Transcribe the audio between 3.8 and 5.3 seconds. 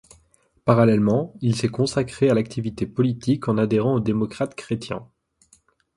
aux démocrates-chrétiens.